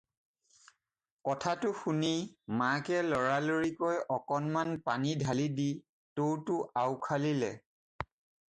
[1.27, 2.09] কথাটো শুনি-
[2.61, 5.69] মাকে লৰালৰিকৈ অকণমান পানী ঢালি দি
[6.21, 7.53] টৌটো আওখালিলে।